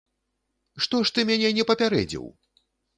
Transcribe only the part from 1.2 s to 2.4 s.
мяне не папярэдзіў?!